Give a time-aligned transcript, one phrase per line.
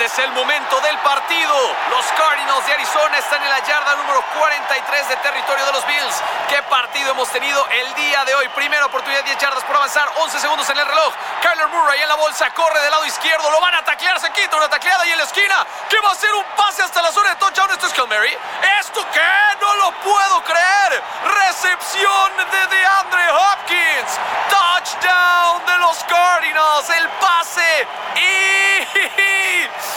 [0.00, 1.54] Este es el momento del partido.
[1.90, 6.22] Los Cardinals de Arizona están en la yarda número 43 de territorio de los Bills.
[6.48, 8.48] ¿Qué partido hemos tenido el día de hoy?
[8.48, 11.12] Primera oportunidad, 10 yardas por avanzar, 11 segundos en el reloj.
[11.42, 14.56] Kyler Murray en la bolsa, corre del lado izquierdo, lo van a taclear, se quita
[14.56, 17.28] una tacleada y en la esquina, ¿Qué va a ser un pase hasta la zona
[17.28, 17.70] de touchdown.
[17.70, 18.34] Esto es Mary.
[18.80, 19.58] ¿Esto qué?
[19.60, 21.02] No lo puedo creer.
[21.44, 24.18] Recepción de DeAndre Hopkins.
[24.48, 26.88] Touchdown de los Cardinals.
[26.88, 27.86] El pase
[28.16, 29.89] y ¡Qué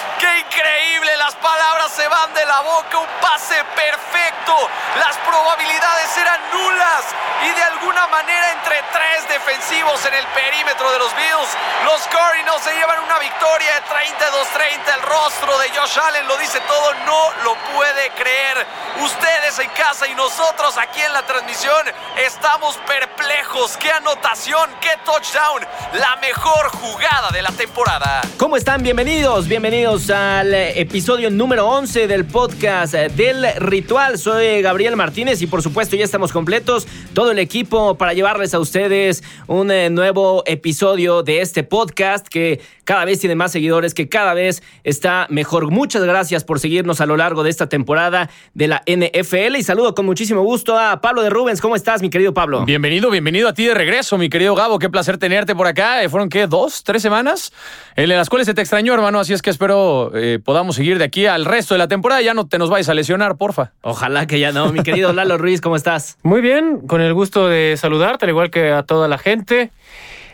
[0.54, 1.18] increíble!
[1.18, 2.98] Las palabras se van de la boca.
[3.00, 4.70] Un pase perfecto.
[5.00, 7.04] Las probabilidades eran nulas.
[7.44, 11.50] Y de alguna manera entre tres defensivos en el perímetro de los Bills,
[11.84, 14.96] los Cardinals se llevan una victoria de 32-30.
[14.96, 16.94] El rostro de Josh Allen lo dice todo.
[17.06, 18.66] No lo puede creer.
[19.02, 21.86] Ustedes en casa y nosotros aquí en la transmisión
[22.18, 23.76] estamos perplejos.
[23.78, 24.70] ¡Qué anotación!
[24.80, 25.66] ¡Qué touchdown!
[25.94, 28.22] La mejor jugada de la temporada.
[28.38, 28.84] ¿Cómo están?
[28.84, 30.10] Bienvenidos, bienvenidos
[30.44, 34.18] al episodio número 11 del podcast del ritual.
[34.18, 38.60] Soy Gabriel Martínez y por supuesto ya estamos completos, todo el equipo para llevarles a
[38.60, 44.10] ustedes un eh, nuevo episodio de este podcast que cada vez tiene más seguidores, que
[44.10, 45.72] cada vez está mejor.
[45.72, 49.96] Muchas gracias por seguirnos a lo largo de esta temporada de la NFL y saludo
[49.96, 51.62] con muchísimo gusto a Pablo de Rubens.
[51.62, 52.66] ¿Cómo estás, mi querido Pablo?
[52.66, 54.78] Bienvenido, bienvenido a ti de regreso, mi querido Gabo.
[54.78, 56.04] Qué placer tenerte por acá.
[56.04, 56.48] Eh, ¿Fueron qué?
[56.48, 56.84] ¿Dos?
[56.84, 57.54] ¿Tres semanas?
[57.96, 59.20] En las cuales se te extrañó, hermano.
[59.20, 62.22] Así es que espero eh, podamos seguir de aquí al resto de la temporada.
[62.22, 63.72] Ya no te nos vayas a lesionar, porfa.
[63.82, 64.72] Ojalá que ya no.
[64.72, 66.18] Mi querido Lalo Ruiz, ¿cómo estás?
[66.24, 69.72] Muy bien, con el gusto de saludarte, al igual que a toda la gente.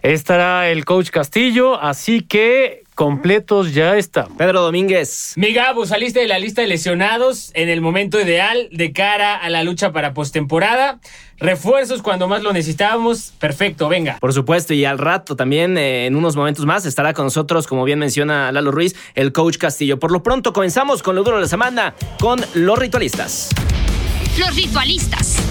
[0.01, 4.27] Estará el coach Castillo, así que completos ya está.
[4.37, 5.31] Pedro Domínguez.
[5.37, 9.49] Mi Gabo, saliste de la lista de lesionados en el momento ideal de cara a
[9.49, 10.99] la lucha para postemporada.
[11.37, 13.31] Refuerzos cuando más lo necesitábamos.
[13.39, 14.17] Perfecto, venga.
[14.19, 17.85] Por supuesto, y al rato también, eh, en unos momentos más, estará con nosotros, como
[17.85, 19.97] bien menciona Lalo Ruiz, el coach Castillo.
[19.97, 23.49] Por lo pronto, comenzamos con lo duro de la semana con los ritualistas.
[24.37, 25.48] Los ritualistas.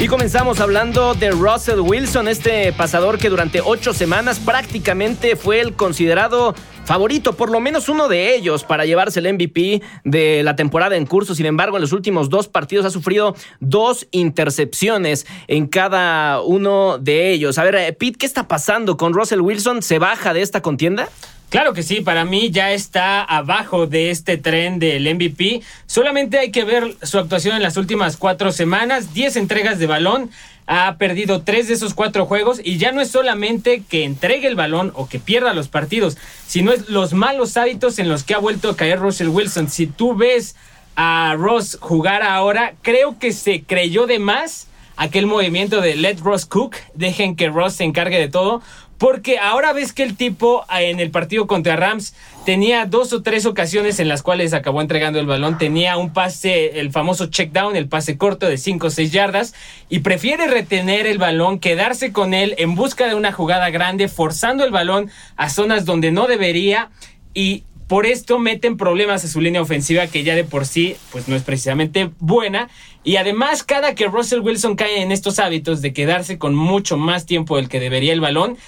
[0.00, 5.74] Y comenzamos hablando de Russell Wilson, este pasador que durante ocho semanas prácticamente fue el
[5.74, 6.54] considerado
[6.84, 11.04] favorito, por lo menos uno de ellos, para llevarse el MVP de la temporada en
[11.04, 11.34] curso.
[11.34, 17.32] Sin embargo, en los últimos dos partidos ha sufrido dos intercepciones en cada uno de
[17.32, 17.58] ellos.
[17.58, 19.82] A ver, eh, Pete, ¿qué está pasando con Russell Wilson?
[19.82, 21.08] ¿Se baja de esta contienda?
[21.50, 25.62] Claro que sí, para mí ya está abajo de este tren del MVP.
[25.86, 30.30] Solamente hay que ver su actuación en las últimas cuatro semanas, 10 entregas de balón,
[30.66, 34.56] ha perdido tres de esos cuatro juegos y ya no es solamente que entregue el
[34.56, 38.38] balón o que pierda los partidos, sino es los malos hábitos en los que ha
[38.38, 39.70] vuelto a caer Russell Wilson.
[39.70, 40.54] Si tú ves
[40.94, 44.66] a Ross jugar ahora, creo que se creyó de más
[44.98, 48.60] aquel movimiento de let Ross cook, dejen que Ross se encargue de todo,
[48.98, 52.14] porque ahora ves que el tipo eh, en el partido contra Rams
[52.44, 55.56] tenía dos o tres ocasiones en las cuales acabó entregando el balón.
[55.56, 59.54] Tenía un pase, el famoso check down, el pase corto de 5 o 6 yardas.
[59.88, 64.64] Y prefiere retener el balón, quedarse con él en busca de una jugada grande, forzando
[64.64, 66.90] el balón a zonas donde no debería.
[67.34, 71.26] Y por esto meten problemas a su línea ofensiva que ya de por sí pues
[71.26, 72.68] no es precisamente buena.
[73.02, 77.24] Y además cada que Russell Wilson cae en estos hábitos de quedarse con mucho más
[77.24, 78.58] tiempo del que debería el balón,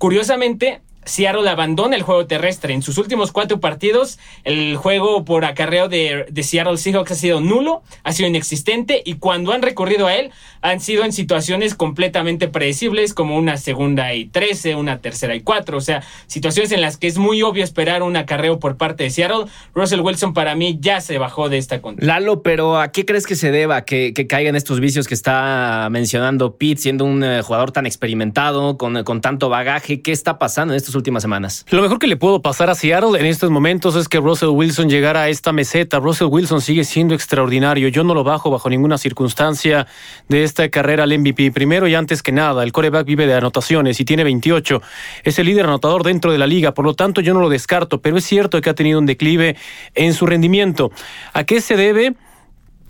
[0.00, 2.74] Curiosamente, Seattle abandona el juego terrestre.
[2.74, 7.82] En sus últimos cuatro partidos, el juego por acarreo de, Seattle Seahawks ha sido nulo,
[8.04, 10.30] ha sido inexistente y cuando han recurrido a él
[10.62, 15.78] han sido en situaciones completamente predecibles como una segunda y trece, una tercera y cuatro,
[15.78, 19.10] o sea, situaciones en las que es muy obvio esperar un acarreo por parte de
[19.10, 19.46] Seattle.
[19.74, 22.08] Russell Wilson para mí ya se bajó de esta condición.
[22.08, 26.56] Lalo, pero ¿a qué crees que se deba que, caigan estos vicios que está mencionando
[26.56, 30.02] Pete, siendo un eh, jugador tan experimentado, con, con tanto bagaje?
[30.02, 31.64] ¿Qué está pasando en estos últimas semanas.
[31.70, 34.88] Lo mejor que le puedo pasar a Seattle en estos momentos es que Russell Wilson
[34.88, 35.98] llegara a esta meseta.
[35.98, 37.88] Russell Wilson sigue siendo extraordinario.
[37.88, 39.86] Yo no lo bajo bajo ninguna circunstancia
[40.28, 41.52] de esta carrera al MVP.
[41.52, 44.82] Primero y antes que nada, el coreback vive de anotaciones y tiene 28.
[45.24, 48.00] Es el líder anotador dentro de la liga, por lo tanto yo no lo descarto,
[48.00, 49.56] pero es cierto que ha tenido un declive
[49.94, 50.90] en su rendimiento.
[51.32, 52.14] ¿A qué se debe?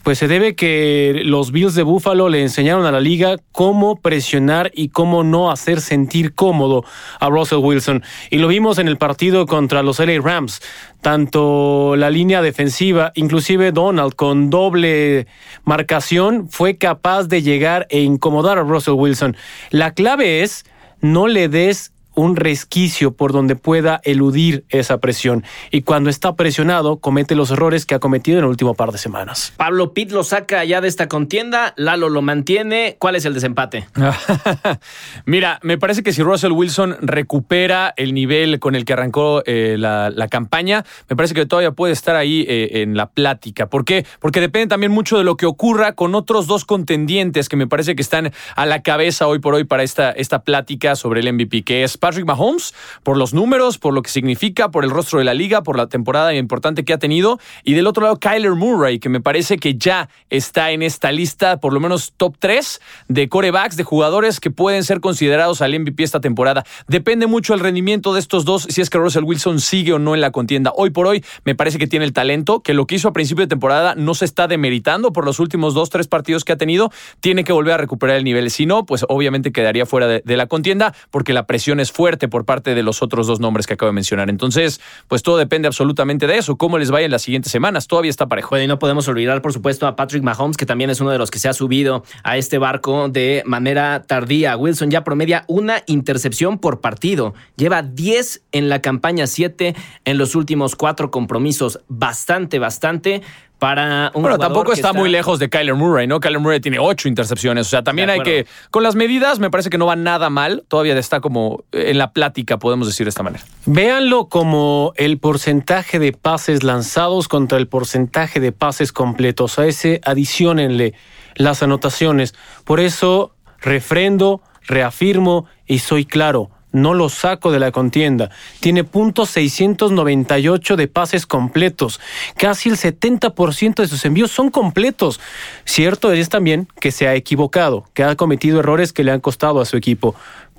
[0.03, 4.71] Pues se debe que los Bills de Buffalo le enseñaron a la liga cómo presionar
[4.75, 6.85] y cómo no hacer sentir cómodo
[7.19, 8.03] a Russell Wilson.
[8.31, 10.63] Y lo vimos en el partido contra los LA Rams.
[11.03, 15.27] Tanto la línea defensiva, inclusive Donald con doble
[15.65, 19.37] marcación, fue capaz de llegar e incomodar a Russell Wilson.
[19.71, 20.65] La clave es
[21.03, 25.45] no le des un resquicio por donde pueda eludir esa presión.
[25.71, 28.99] Y cuando está presionado, comete los errores que ha cometido en el último par de
[28.99, 29.53] semanas.
[29.57, 32.97] Pablo Pitt lo saca ya de esta contienda, Lalo lo mantiene.
[32.99, 33.87] ¿Cuál es el desempate?
[35.25, 39.77] Mira, me parece que si Russell Wilson recupera el nivel con el que arrancó eh,
[39.79, 43.67] la, la, campaña, me parece que todavía puede estar ahí eh, en la plática.
[43.67, 44.05] ¿Por qué?
[44.21, 47.97] Porque depende también mucho de lo que ocurra con otros dos contendientes que me parece
[47.97, 51.63] que están a la cabeza hoy por hoy para esta, esta plática sobre el MVP,
[51.63, 52.75] que es Patrick Mahomes,
[53.05, 55.87] por los números, por lo que significa, por el rostro de la liga, por la
[55.87, 59.77] temporada importante que ha tenido, y del otro lado Kyler Murray, que me parece que
[59.77, 64.51] ya está en esta lista, por lo menos top 3 de corebacks, de jugadores que
[64.51, 66.65] pueden ser considerados al MVP esta temporada.
[66.89, 70.17] Depende mucho el rendimiento de estos dos, si es que Russell Wilson sigue o no
[70.17, 70.73] en la contienda.
[70.75, 73.45] Hoy por hoy me parece que tiene el talento, que lo que hizo a principio
[73.45, 76.91] de temporada no se está demeritando por los últimos dos, tres partidos que ha tenido,
[77.21, 78.51] tiene que volver a recuperar el nivel.
[78.51, 82.29] Si no, pues obviamente quedaría fuera de, de la contienda porque la presión es fuerte
[82.29, 84.31] por parte de los otros dos nombres que acabo de mencionar.
[84.31, 87.87] Entonces, pues todo depende absolutamente de eso, cómo les vaya en las siguientes semanas.
[87.87, 88.51] Todavía está parejo.
[88.51, 91.19] Bueno, y no podemos olvidar, por supuesto, a Patrick Mahomes, que también es uno de
[91.19, 94.57] los que se ha subido a este barco de manera tardía.
[94.57, 97.35] Wilson ya promedia una intercepción por partido.
[97.57, 101.81] Lleva 10 en la campaña, 7 en los últimos cuatro compromisos.
[101.89, 103.23] Bastante, bastante
[103.61, 106.19] para un Bueno, tampoco está, está, muy lejos de Kyler Murray, ¿no?
[106.19, 107.69] Kyler Murray tiene ocho intercepciones.
[107.69, 108.47] O sea, también hay que.
[108.71, 110.65] Con las medidas, me parece que no va nada mal.
[110.67, 113.45] Todavía está como en la plática, podemos decir de esta manera.
[113.67, 119.59] Véanlo como el porcentaje de pases lanzados contra el porcentaje de pases completos.
[119.59, 120.95] A ese adicionenle
[121.37, 122.35] las anotaciones.
[122.65, 128.31] Por eso, refrendo, reafirmo y soy claro no lo saco de la contienda.
[128.61, 132.01] Tiene punto 698 de pases completos.
[132.37, 135.21] Casi el 70% de sus envíos son completos.
[135.65, 139.61] Cierto es también que se ha equivocado, que ha cometido errores que le han costado
[139.61, 140.15] a su equipo,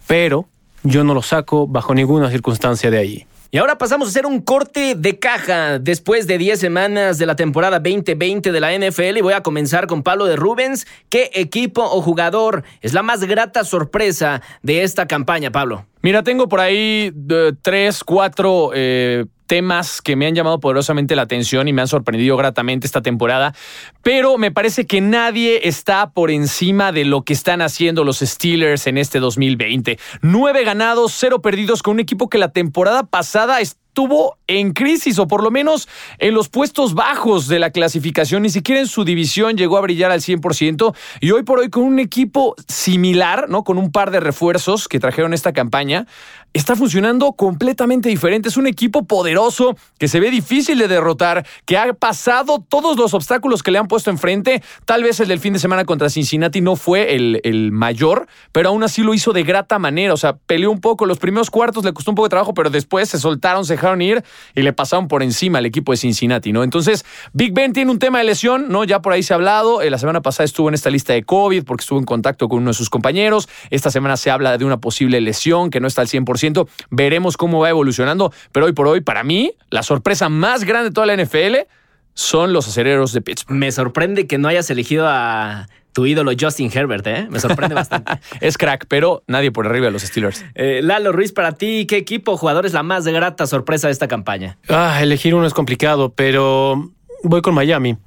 [0.07, 0.45] pero
[0.83, 3.25] yo no lo saco bajo ninguna circunstancia de ahí.
[3.53, 7.35] Y ahora pasamos a hacer un corte de caja después de 10 semanas de la
[7.35, 10.87] temporada 2020 de la NFL y voy a comenzar con Pablo de Rubens.
[11.09, 15.85] ¿Qué equipo o jugador es la más grata sorpresa de esta campaña, Pablo?
[16.01, 21.23] Mira, tengo por ahí uh, tres, cuatro eh, temas que me han llamado poderosamente la
[21.23, 23.53] atención y me han sorprendido gratamente esta temporada,
[24.01, 28.87] pero me parece que nadie está por encima de lo que están haciendo los Steelers
[28.87, 29.99] en este 2020.
[30.21, 33.59] Nueve ganados, cero perdidos con un equipo que la temporada pasada
[33.91, 38.49] estuvo en crisis o por lo menos en los puestos bajos de la clasificación, ni
[38.49, 41.99] siquiera en su división llegó a brillar al 100% y hoy por hoy con un
[41.99, 43.65] equipo similar, ¿no?
[43.65, 46.07] Con un par de refuerzos que trajeron esta campaña,
[46.53, 48.49] está funcionando completamente diferente.
[48.49, 53.13] Es un equipo poderoso que se ve difícil de derrotar, que ha pasado todos los
[53.13, 54.61] obstáculos que le han puesto enfrente.
[54.85, 58.69] Tal vez el del fin de semana contra Cincinnati no fue el, el mayor, pero
[58.69, 60.13] aún así lo hizo de grata manera.
[60.13, 61.05] O sea, peleó un poco.
[61.05, 64.01] Los primeros cuartos le costó un poco de trabajo, pero después se soltaron, se dejaron
[64.01, 64.23] ir
[64.55, 66.63] y le pasaron por encima al equipo de Cincinnati, ¿no?
[66.63, 68.83] Entonces, Big Ben tiene un tema de lesión, ¿no?
[68.83, 69.81] Ya por ahí se ha hablado.
[69.81, 72.59] Eh, la semana pasada estuvo en esta lista de COVID porque estuvo en contacto con
[72.59, 73.47] uno de sus compañeros.
[73.69, 76.40] Esta semana se habla de una posible lesión que no está al 100%.
[76.89, 80.93] Veremos cómo va evolucionando, pero hoy por hoy, para mí, la sorpresa más grande de
[80.93, 81.67] toda la NFL
[82.13, 83.57] son los acereros de Pittsburgh.
[83.57, 87.27] Me sorprende que no hayas elegido a tu ídolo Justin Herbert, ¿eh?
[87.29, 88.13] Me sorprende bastante.
[88.41, 90.45] es crack, pero nadie por arriba de los Steelers.
[90.55, 94.07] Eh, Lalo Ruiz, para ti, ¿qué equipo jugador es la más grata sorpresa de esta
[94.07, 94.57] campaña?
[94.69, 96.91] Ah, elegir uno es complicado, pero
[97.23, 97.97] voy con Miami.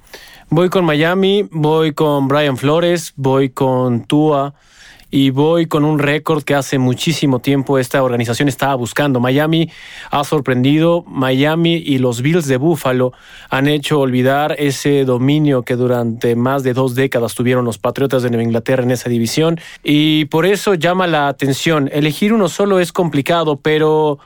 [0.49, 4.53] Voy con Miami, voy con Brian Flores, voy con Tua
[5.11, 9.19] y voy con un récord que hace muchísimo tiempo esta organización estaba buscando.
[9.19, 9.69] Miami
[10.11, 13.13] ha sorprendido, Miami y los Bills de Buffalo
[13.49, 18.29] han hecho olvidar ese dominio que durante más de dos décadas tuvieron los Patriotas de
[18.29, 21.89] Nueva Inglaterra en esa división y por eso llama la atención.
[21.93, 24.19] Elegir uno solo es complicado, pero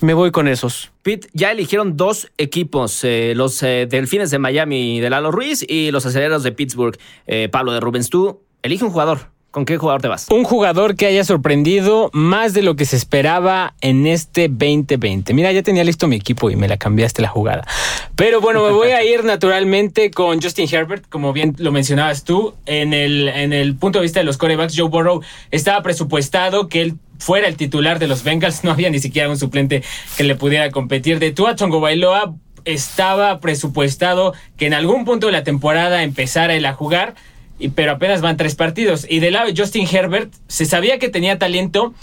[0.00, 0.92] me voy con esos.
[1.02, 5.90] Pete, ya eligieron dos equipos, eh, los eh, Delfines de Miami de Lalo Ruiz y
[5.90, 6.96] los aceleros de Pittsburgh.
[7.26, 9.30] Eh, Pablo de Rubens, tú elige un jugador.
[9.50, 10.28] ¿Con qué jugador te vas?
[10.30, 15.34] Un jugador que haya sorprendido más de lo que se esperaba en este 2020.
[15.34, 17.66] Mira, ya tenía listo mi equipo y me la cambiaste la jugada.
[18.14, 22.54] Pero bueno, me voy a ir naturalmente con Justin Herbert, como bien lo mencionabas tú.
[22.64, 26.82] En el, en el punto de vista de los corebacks, Joe Burrow estaba presupuestado que
[26.82, 28.62] él fuera el titular de los Bengals.
[28.70, 29.82] No había ni siquiera un suplente
[30.16, 31.18] que le pudiera competir.
[31.18, 36.66] De Tua Tongo Bailoa estaba presupuestado que en algún punto de la temporada empezara él
[36.66, 37.16] a jugar
[37.68, 39.06] pero apenas van tres partidos.
[39.08, 41.94] Y del lado de Justin Herbert, se sabía que tenía talento.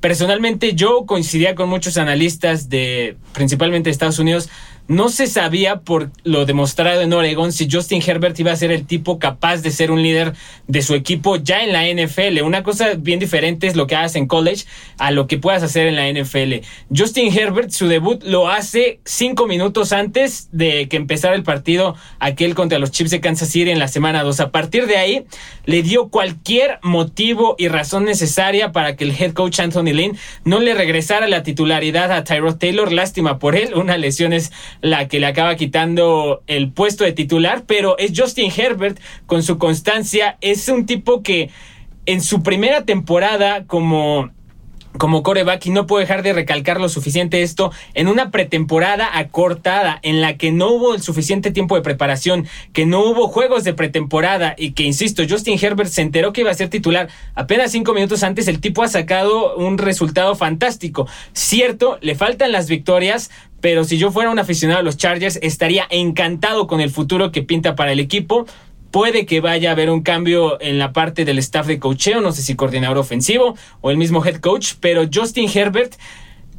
[0.00, 4.50] Personalmente, yo coincidía con muchos analistas de, principalmente Estados Unidos,
[4.88, 8.86] no se sabía por lo demostrado en Oregon si Justin Herbert iba a ser el
[8.86, 10.34] tipo capaz de ser un líder
[10.68, 12.42] de su equipo ya en la NFL.
[12.42, 14.64] Una cosa bien diferente es lo que haces en college
[14.98, 16.64] a lo que puedas hacer en la NFL.
[16.96, 22.54] Justin Herbert, su debut lo hace cinco minutos antes de que empezara el partido aquel
[22.54, 24.40] contra los Chiefs de Kansas City en la semana 2.
[24.40, 25.24] A partir de ahí,
[25.64, 30.60] le dio cualquier motivo y razón necesaria para que el head coach Anthony Lynn no
[30.60, 32.92] le regresara la titularidad a Tyrod Taylor.
[32.92, 37.64] Lástima por él, una lesión es la que le acaba quitando el puesto de titular,
[37.66, 41.50] pero es Justin Herbert con su constancia, es un tipo que
[42.06, 44.30] en su primera temporada como
[44.98, 49.98] como coreback y no puedo dejar de recalcar lo suficiente esto en una pretemporada acortada
[50.02, 53.74] en la que no hubo el suficiente tiempo de preparación, que no hubo juegos de
[53.74, 57.94] pretemporada y que, insisto, Justin Herbert se enteró que iba a ser titular apenas cinco
[57.94, 61.06] minutos antes, el tipo ha sacado un resultado fantástico.
[61.32, 63.30] Cierto, le faltan las victorias,
[63.60, 67.42] pero si yo fuera un aficionado a los Chargers estaría encantado con el futuro que
[67.42, 68.46] pinta para el equipo.
[68.90, 72.32] Puede que vaya a haber un cambio en la parte del staff de coacheo, no
[72.32, 75.94] sé si coordinador ofensivo o el mismo head coach, pero Justin Herbert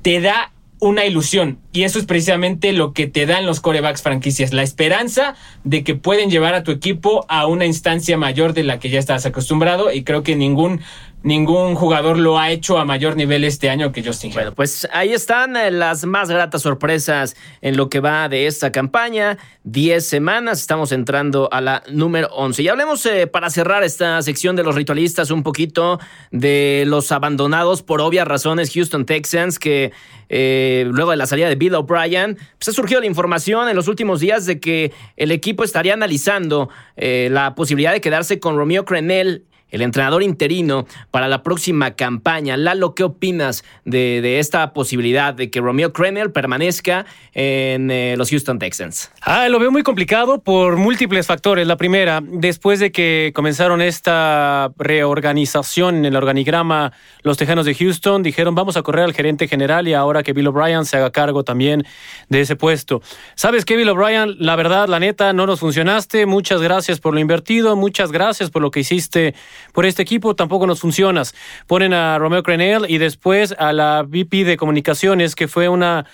[0.01, 4.53] te da una ilusión y eso es precisamente lo que te dan los corebacks franquicias,
[4.53, 8.79] la esperanza de que pueden llevar a tu equipo a una instancia mayor de la
[8.79, 10.81] que ya estás acostumbrado y creo que ningún
[11.23, 15.13] ningún jugador lo ha hecho a mayor nivel este año que Justin Bueno, pues ahí
[15.13, 19.37] están eh, las más gratas sorpresas en lo que va de esta campaña.
[19.63, 22.61] Diez semanas, estamos entrando a la número once.
[22.61, 25.99] Y hablemos eh, para cerrar esta sección de los ritualistas un poquito
[26.31, 29.91] de los abandonados por obvias razones Houston Texans que
[30.29, 33.87] eh, luego de la salida de Bill O'Brien, pues ha surgido la información en los
[33.87, 39.45] últimos días de que el equipo estaría analizando la posibilidad de quedarse con Romeo Crenel
[39.69, 42.57] el entrenador interino para la próxima campaña.
[42.57, 48.59] Lalo, ¿qué opinas de, esta posibilidad de que Romeo Crennel permanezca en eh, los Houston
[48.59, 49.11] Texans?
[49.21, 51.67] Ah, lo veo muy complicado por múltiples factores.
[51.67, 56.93] La primera, después de que comenzaron esta reorganización en el organigrama,
[57.23, 60.47] los Tejanos de Houston dijeron vamos a correr al gerente general y ahora que Bill
[60.47, 61.85] O'Brien se haga cargo también
[62.29, 63.01] de ese puesto.
[63.35, 64.35] ¿Sabes qué, Bill O'Brien?
[64.39, 66.25] La verdad, la neta, no nos funcionaste.
[66.25, 69.35] Muchas gracias por lo invertido, muchas gracias por lo que hiciste
[69.73, 71.35] por este equipo tampoco nos funcionas.
[71.67, 76.05] Ponen a Romeo Crenel y después a la VP de comunicaciones, que fue una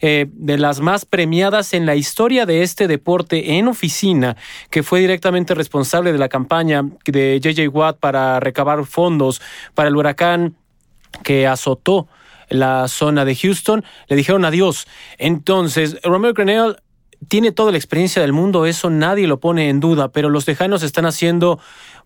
[0.00, 4.36] eh, de las más premiadas en la historia de este deporte en oficina,
[4.68, 9.40] que fue directamente responsable de la campaña de JJ Watt para recabar fondos
[9.74, 10.56] para el huracán
[11.22, 12.08] que azotó
[12.48, 14.86] la zona de Houston, le dijeron adiós.
[15.18, 16.76] Entonces, Romeo Crenel
[17.28, 20.82] tiene toda la experiencia del mundo, eso nadie lo pone en duda, pero los tejanos
[20.82, 21.60] están haciendo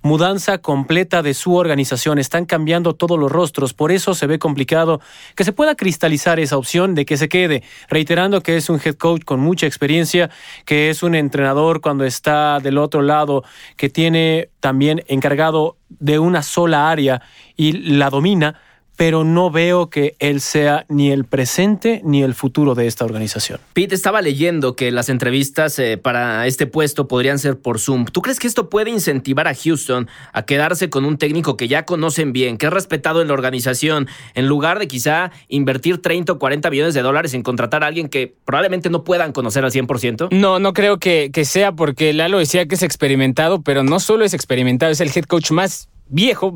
[0.06, 5.00] mudanza completa de su organización, están cambiando todos los rostros, por eso se ve complicado
[5.34, 8.94] que se pueda cristalizar esa opción de que se quede, reiterando que es un head
[8.94, 10.30] coach con mucha experiencia,
[10.64, 13.44] que es un entrenador cuando está del otro lado,
[13.76, 17.22] que tiene también encargado de una sola área
[17.56, 18.60] y la domina,
[18.96, 23.60] pero no veo que él sea ni el presente ni el futuro de esta organización.
[23.74, 28.06] Pete, estaba leyendo que las entrevistas eh, para este puesto podrían ser por Zoom.
[28.06, 31.84] ¿Tú crees que esto puede incentivar a Houston a quedarse con un técnico que ya
[31.84, 36.38] conocen bien, que es respetado en la organización, en lugar de quizá invertir 30 o
[36.38, 40.28] 40 millones de dólares en contratar a alguien que probablemente no puedan conocer al 100%?
[40.30, 44.24] No, no creo que, que sea porque Lalo decía que es experimentado, pero no solo
[44.24, 46.52] es experimentado, es el head coach más viejo,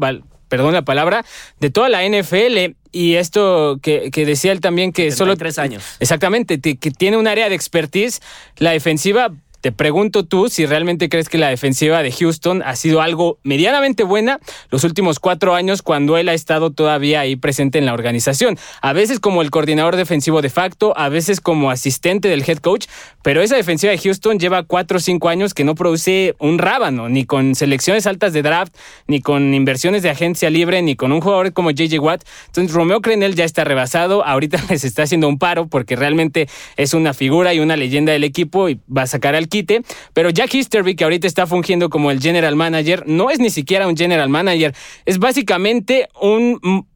[0.51, 1.25] perdón la palabra,
[1.61, 2.77] de toda la NFL.
[2.93, 5.37] Y esto que, decía él también que solo...
[5.37, 5.97] tres años.
[6.01, 8.21] Exactamente, que tiene un área de expertise.
[8.59, 13.03] La defensiva te pregunto tú si realmente crees que la defensiva de Houston ha sido
[13.03, 14.41] algo medianamente buena
[14.71, 18.59] los últimos cuatro años cuando él ha estado todavía ahí presente en la organización.
[18.81, 22.87] A veces como el coordinador defensivo de facto, a veces como asistente del head coach,
[23.23, 27.09] pero esa defensiva de Houston lleva cuatro o cinco años que no produce un rábano,
[27.11, 28.75] ni con selecciones altas de draft,
[29.07, 32.23] ni con inversiones de agencia libre, ni con un jugador como JJ Watt.
[32.47, 36.95] Entonces Romeo Crenel ya está rebasado, ahorita les está haciendo un paro porque realmente es
[36.95, 39.83] una figura y una leyenda del equipo y va a sacar al quite.
[40.15, 43.87] Pero Jack Easterby, que ahorita está fungiendo como el general manager, no es ni siquiera
[43.87, 46.87] un general manager, es básicamente un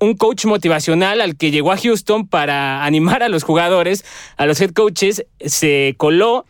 [0.00, 4.04] un coach motivacional al que llegó a Houston para animar a los jugadores,
[4.36, 6.46] a los head coaches, se coló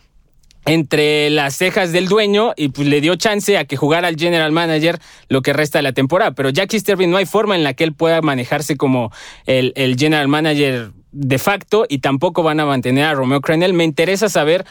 [0.67, 4.51] entre las cejas del dueño y pues le dio chance a que jugara al general
[4.53, 6.33] manager lo que resta de la temporada.
[6.33, 9.13] Pero Jack Easterby no hay forma en la que él pueda manejarse como
[9.45, 13.75] el, el general manager de facto y tampoco van a mantener a Romeo Crenel.
[13.75, 14.65] Me interesa saber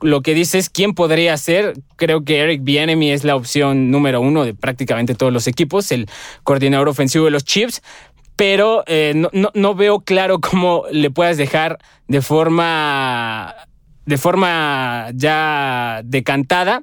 [0.00, 1.74] lo que dices, ¿quién podría ser?
[1.96, 6.08] Creo que Eric Bienemy es la opción número uno de prácticamente todos los equipos, el
[6.44, 7.82] coordinador ofensivo de los Chiefs,
[8.36, 13.54] pero eh, no, no, veo claro cómo le puedas dejar de forma
[14.06, 16.82] de forma ya decantada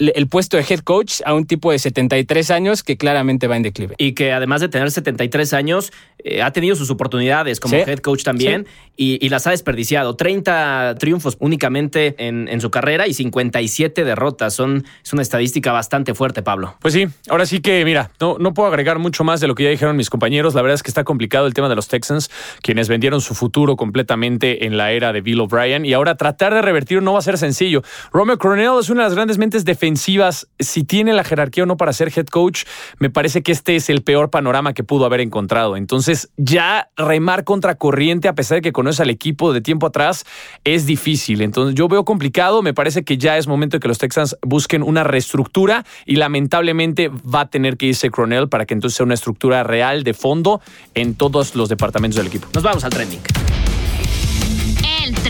[0.00, 3.62] el puesto de head coach a un tipo de 73 años que claramente va en
[3.62, 3.94] declive.
[3.98, 8.22] Y que además de tener 73 años, eh, ha tenido sus oportunidades como head coach
[8.22, 8.66] también
[8.96, 10.16] y, las ha desperdiciado.
[10.16, 14.54] 30 triunfos únicamente en, su carrera y 57 derrotas.
[14.54, 16.76] Son, es una estadística bastante fuerte, Pablo.
[16.80, 19.64] Pues sí, ahora sí que, mira, no, no puedo agregar mucho más de lo que
[19.64, 20.54] ya dijeron mis compañeros.
[20.54, 22.30] La verdad es que está complicado el tema de los Texans,
[22.62, 26.60] quienes vendieron su futuro completamente en la era de Bill O'Brien y ahora tratar de
[26.60, 27.82] revertir no va a ser sencillo.
[28.12, 29.89] Romeo Coronel es una de las grandes mentes defensivas.
[29.96, 32.64] Si tiene la jerarquía o no para ser head coach,
[32.98, 35.76] me parece que este es el peor panorama que pudo haber encontrado.
[35.76, 40.24] Entonces, ya remar contra corriente, a pesar de que conoce al equipo de tiempo atrás,
[40.64, 41.42] es difícil.
[41.42, 44.82] Entonces yo veo complicado, me parece que ya es momento de que los Texans busquen
[44.82, 49.14] una reestructura y lamentablemente va a tener que irse Cronell para que entonces sea una
[49.14, 50.60] estructura real de fondo
[50.94, 52.48] en todos los departamentos del equipo.
[52.54, 53.20] Nos vamos al trending.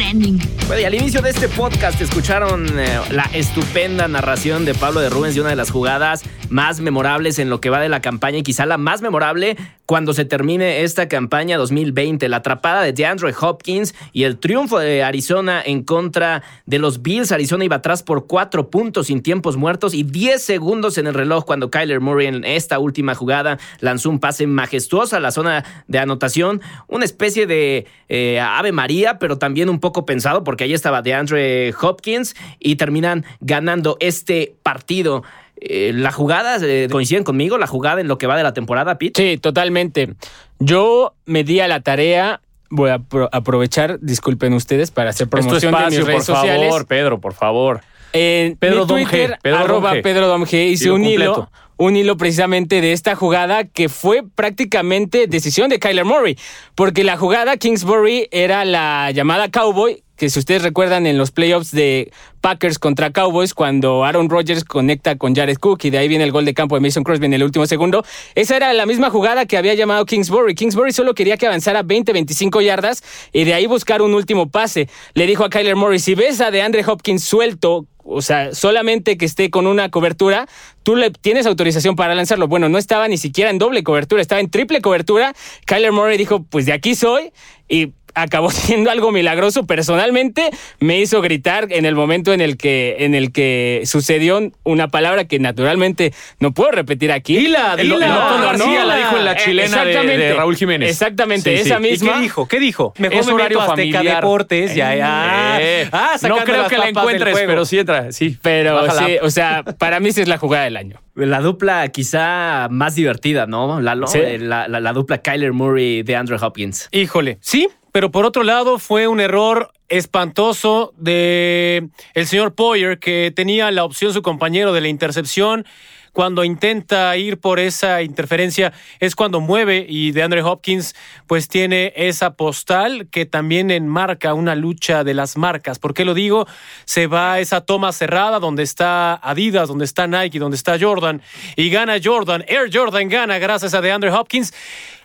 [0.00, 0.38] Trending.
[0.66, 5.10] Bueno, y al inicio de este podcast escucharon eh, la estupenda narración de Pablo de
[5.10, 8.38] Rubens de una de las jugadas más memorables en lo que va de la campaña
[8.38, 12.28] y quizá la más memorable cuando se termine esta campaña 2020.
[12.28, 17.32] La atrapada de DeAndre Hopkins y el triunfo de Arizona en contra de los Bills.
[17.32, 21.44] Arizona iba atrás por cuatro puntos sin tiempos muertos y 10 segundos en el reloj
[21.44, 25.98] cuando Kyler Murray en esta última jugada lanzó un pase majestuoso a la zona de
[25.98, 26.60] anotación.
[26.86, 31.74] Una especie de eh, Ave María, pero también un poco pensado porque ahí estaba DeAndre
[31.80, 35.24] Hopkins y terminan ganando este partido.
[35.56, 38.98] Eh, ¿La jugada, eh, coinciden conmigo, la jugada en lo que va de la temporada,
[38.98, 39.20] Pete?
[39.20, 40.14] Sí, totalmente.
[40.60, 43.00] Yo me di a la tarea voy a
[43.32, 47.80] aprovechar, disculpen ustedes, para hacer promoción de mis redes por favor, Pedro, por favor.
[48.12, 51.50] En Pedro Twitter, Pedro arroba Pedro Domge, hice un hilo,
[51.80, 56.36] un hilo precisamente de esta jugada que fue prácticamente decisión de Kyler Murray,
[56.74, 61.70] porque la jugada Kingsbury era la llamada Cowboy que si ustedes recuerdan en los playoffs
[61.70, 66.24] de Packers contra Cowboys, cuando Aaron Rodgers conecta con Jared Cook y de ahí viene
[66.24, 69.08] el gol de campo de Mason Crosby en el último segundo, esa era la misma
[69.08, 70.54] jugada que había llamado Kingsbury.
[70.54, 74.90] Kingsbury solo quería que avanzara 20, 25 yardas y de ahí buscar un último pase.
[75.14, 79.24] Le dijo a Kyler Murray, si ves a DeAndre Hopkins suelto o sea, solamente que
[79.24, 80.48] esté con una cobertura,
[80.82, 82.48] tú le tienes autorización para lanzarlo.
[82.48, 85.34] Bueno, no estaba ni siquiera en doble cobertura, estaba en triple cobertura.
[85.66, 87.32] Kyler Murray dijo, pues de aquí soy.
[87.68, 89.66] Y acabó siendo algo milagroso.
[89.66, 94.88] Personalmente me hizo gritar en el momento en el que, en el que sucedió una
[94.88, 97.36] palabra que naturalmente no puedo repetir aquí.
[97.36, 97.96] Dila, dila.
[98.34, 100.90] El, García la dijo en la chilena de, Raúl Jiménez.
[100.90, 102.10] Exactamente, esa misma.
[102.10, 102.48] ¿Y qué dijo?
[102.48, 102.94] ¿Qué dijo?
[102.98, 104.16] Mejor es horario familiar.
[104.16, 104.74] Deportes.
[104.74, 105.58] Ya, ya.
[105.60, 108.12] Eh, ah, no creo que la encuentres, pero sí entra.
[108.12, 108.38] Sí.
[108.42, 111.00] Pero sí, o sea, para mí sí es la jugada del año.
[111.14, 113.80] La dupla quizá más divertida, ¿no?
[113.80, 116.88] La, la, la dupla Kyler Murray de Andrew Hopkins.
[116.92, 123.32] Híjole, sí, pero por otro lado fue un error espantoso de el señor Poyer que
[123.34, 125.66] tenía la opción su compañero de la intercepción
[126.12, 130.94] cuando intenta ir por esa interferencia es cuando mueve y de Andre Hopkins
[131.26, 135.78] pues tiene esa postal que también enmarca una lucha de las marcas.
[135.78, 136.46] ¿Por qué lo digo?
[136.84, 141.22] Se va a esa toma cerrada donde está Adidas, donde está Nike, donde está Jordan
[141.56, 142.44] y gana Jordan.
[142.48, 144.52] Air Jordan gana gracias a DeAndre Hopkins.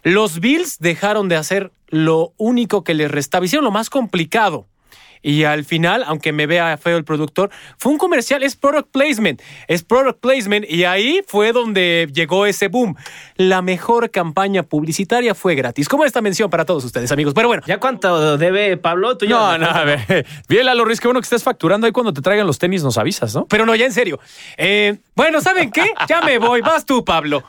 [0.04, 3.46] Los Bills dejaron de hacer lo único que les restaba.
[3.46, 4.68] Hicieron lo más complicado
[5.26, 9.42] y al final, aunque me vea feo el productor, fue un comercial, es product placement,
[9.68, 12.96] es product placement y ahí fue donde llegó ese boom.
[13.36, 15.90] La mejor campaña publicitaria fue gratis.
[15.90, 17.34] Como esta mención para todos ustedes, amigos.
[17.34, 17.64] Pero bueno.
[17.66, 19.18] ¿Ya cuánto debe Pablo?
[19.18, 20.28] ¿Tú no, no, a ver.
[20.48, 23.00] Bien, Lalo Ruiz, qué bueno que estés facturando ahí cuando te traigan los tenis, nos
[23.00, 23.48] avisas, ¿no?
[23.48, 24.20] Pero no, ya en serio.
[24.58, 25.86] Eh, bueno, ¿saben qué?
[26.10, 26.60] Ya me voy.
[26.60, 27.44] Vas tú, Pablo.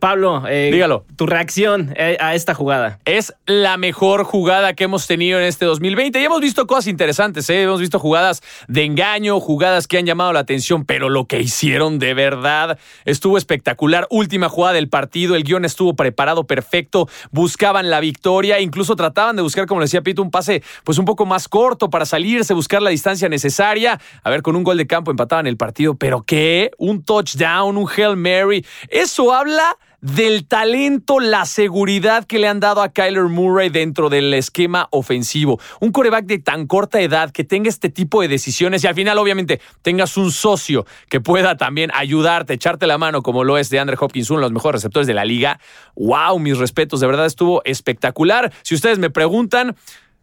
[0.00, 1.06] Pablo, eh, dígalo.
[1.16, 2.98] Tu reacción eh, a esta jugada.
[3.06, 6.20] Es la mejor jugada que hemos tenido en este 2020.
[6.20, 7.62] Ya hemos visto cosas interesantes, ¿eh?
[7.62, 11.98] hemos visto jugadas de engaño, jugadas que han llamado la atención, pero lo que hicieron
[11.98, 14.06] de verdad estuvo espectacular.
[14.10, 19.42] Última jugada del partido, el guion estuvo preparado perfecto, buscaban la victoria, incluso trataban de
[19.42, 22.90] buscar, como decía Pito, un pase pues un poco más corto para salirse, buscar la
[22.90, 23.98] distancia necesaria.
[24.22, 26.72] A ver, con un gol de campo empataban el partido, pero ¿qué?
[26.76, 28.66] Un touchdown, un Hail Mary.
[28.88, 34.32] Eso habla del talento, la seguridad que le han dado a Kyler Murray dentro del
[34.34, 35.58] esquema ofensivo.
[35.80, 39.18] Un coreback de tan corta edad que tenga este tipo de decisiones y al final,
[39.18, 43.80] obviamente, tengas un socio que pueda también ayudarte, echarte la mano, como lo es de
[43.80, 45.58] Andre Hopkins, uno de los mejores receptores de la liga.
[45.96, 46.38] ¡Wow!
[46.38, 48.52] Mis respetos, de verdad estuvo espectacular.
[48.62, 49.74] Si ustedes me preguntan,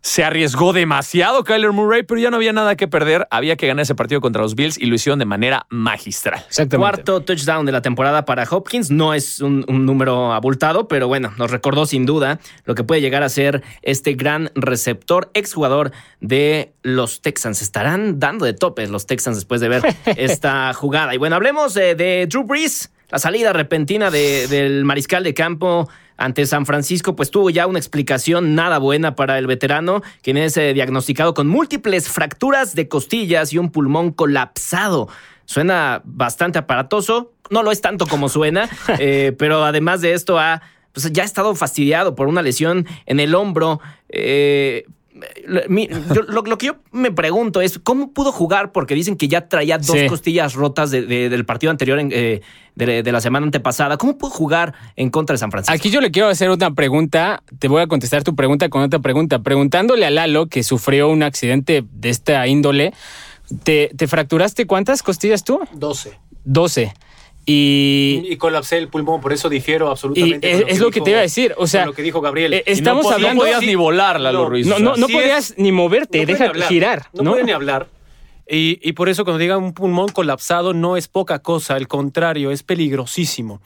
[0.05, 3.25] Se arriesgó demasiado Kyler Murray, pero ya no había nada que perder.
[3.31, 6.43] Había que ganar ese partido contra los Bills y lo hicieron de manera magistral.
[6.45, 6.77] Exactamente.
[6.77, 8.91] Cuarto touchdown de la temporada para Hopkins.
[8.91, 12.99] No es un, un número abultado, pero bueno, nos recordó sin duda lo que puede
[12.99, 17.61] llegar a ser este gran receptor, exjugador de los Texans.
[17.61, 19.83] Estarán dando de topes los Texans después de ver
[20.17, 21.15] esta jugada.
[21.15, 22.91] Y bueno, hablemos de, de Drew Brees.
[23.09, 27.79] La salida repentina de- del mariscal de campo ante San Francisco, pues tuvo ya una
[27.79, 33.53] explicación nada buena para el veterano, quien es eh, diagnosticado con múltiples fracturas de costillas
[33.53, 35.09] y un pulmón colapsado.
[35.45, 40.61] Suena bastante aparatoso, no lo es tanto como suena, eh, pero además de esto ha,
[40.93, 43.79] pues ya ha estado fastidiado por una lesión en el hombro.
[44.09, 44.85] eh,
[45.69, 48.71] mi- yo- lo- lo que yo me pregunto es, ¿cómo pudo jugar?
[48.71, 50.07] Porque dicen que ya traía dos Sí.
[50.07, 52.41] costillas rotas de- de- del partido anterior, en, eh,
[52.75, 53.97] de, de la semana antepasada.
[53.97, 55.73] ¿Cómo pudo jugar en contra de San Francisco?
[55.75, 57.43] Aquí yo le quiero hacer una pregunta.
[57.59, 59.39] Te voy a contestar tu pregunta con otra pregunta.
[59.39, 62.93] Preguntándole a Lalo, que sufrió un accidente de esta índole,
[63.63, 65.59] ¿te, te fracturaste cuántas costillas tú?
[65.73, 66.17] 12.
[66.45, 66.93] 12.
[67.45, 70.49] Y, Y colapsé el pulmón, por eso difiero y absolutamente.
[70.51, 71.53] es, con es lo que dijo- te iba a decir.
[71.57, 72.53] O sea, lo que dijo Gabriel.
[72.53, 73.35] eh, Y no estamos podía- hablando.
[73.43, 74.65] No podías ni volar, Lalo No, Ruiz.
[74.67, 76.69] No, no, no sí podías es- ni moverte, deja hablar.
[76.69, 77.07] girar.
[77.13, 77.87] No, No, puede ni hablar.
[78.49, 82.51] Y, y por eso cuando diga un pulmón colapsado no es poca cosa, al contrario,
[82.51, 83.61] es peligrosísimo.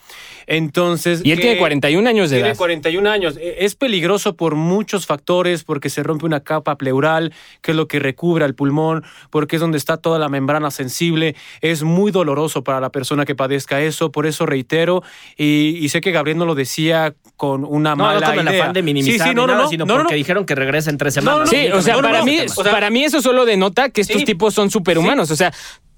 [0.45, 1.21] Entonces...
[1.23, 2.57] Y él ¿qué- tiene 41 años de Tiene edad.
[2.57, 3.37] 41 años.
[3.37, 7.87] E- Es peligroso por muchos factores, porque se rompe una capa pleural, que es lo
[7.87, 11.35] que recubre al pulmón, porque es donde está toda la membrana sensible.
[11.61, 14.11] Es muy doloroso para la persona que padezca eso.
[14.11, 15.03] Por eso reitero,
[15.37, 18.47] y, y sé que Gabriel no lo decía con una no, mala no con el
[18.53, 18.63] idea.
[18.63, 20.17] afán de minimizar Sí, sí, ni no, no, nada, no, sino no, no, porque no.
[20.17, 21.39] dijeron que regresa en tres semanas.
[21.39, 23.89] no, no, Sí, o sea, para, no, mí, o sea, para mí eso solo denota
[23.89, 24.25] que estos Sí.
[24.25, 25.31] tipos son superhumanos.
[25.31, 25.53] O sea,